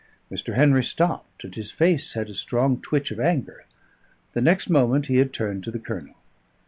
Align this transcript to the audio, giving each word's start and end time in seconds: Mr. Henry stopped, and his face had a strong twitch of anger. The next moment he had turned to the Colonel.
Mr. 0.31 0.55
Henry 0.55 0.83
stopped, 0.83 1.43
and 1.43 1.53
his 1.53 1.69
face 1.69 2.13
had 2.13 2.27
a 2.27 2.33
strong 2.33 2.81
twitch 2.81 3.11
of 3.11 3.19
anger. 3.19 3.65
The 4.33 4.41
next 4.41 4.67
moment 4.67 5.05
he 5.05 5.17
had 5.17 5.31
turned 5.31 5.63
to 5.65 5.69
the 5.69 5.77
Colonel. 5.77 6.15